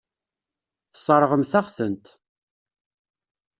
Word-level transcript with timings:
Tesseṛɣemt-aɣ-tent. 0.91 2.05